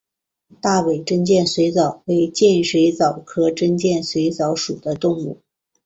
[0.59, 5.43] 大尾真剑水蚤为剑水蚤科真剑水蚤属的动物。